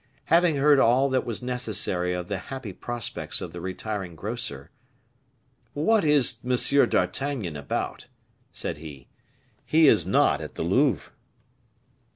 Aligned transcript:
Having 0.33 0.55
heard 0.55 0.79
all 0.79 1.09
that 1.09 1.27
was 1.27 1.43
necessary 1.43 2.11
of 2.11 2.27
the 2.27 2.39
happy 2.49 2.73
prospects 2.73 3.39
of 3.39 3.53
the 3.53 3.61
retiring 3.61 4.15
grocer, 4.15 4.71
"What 5.75 6.03
is 6.03 6.37
M. 6.43 6.55
d'Artagnan 6.89 7.55
about?" 7.55 8.07
said 8.51 8.77
he; 8.77 9.09
"he 9.63 9.87
is 9.87 10.03
not 10.03 10.41
at 10.41 10.55
the 10.55 10.63
Louvre." 10.63 11.11